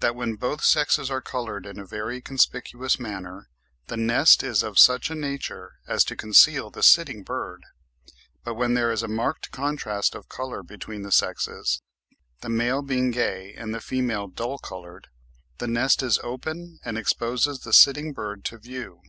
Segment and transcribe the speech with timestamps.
[0.00, 3.48] that when both sexes are coloured in a very conspicuous manner,
[3.86, 7.62] the nest is of such a nature as to conceal the sitting bird;
[8.44, 11.80] but when there is a marked contrast of colour between the sexes,
[12.42, 15.08] the male being gay and the female dull coloured,
[15.56, 19.00] the nest is open and exposes the sitting bird to view.